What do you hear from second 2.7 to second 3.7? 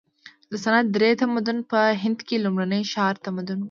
ښاري تمدن و.